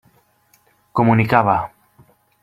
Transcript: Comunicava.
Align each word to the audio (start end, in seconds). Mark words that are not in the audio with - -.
Comunicava. 0.99 1.57